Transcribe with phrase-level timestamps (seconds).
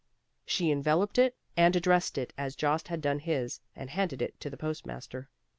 [0.47, 4.49] She enveloped it, and addressed it as Jost had done his, and handed it to
[4.49, 5.29] the post master.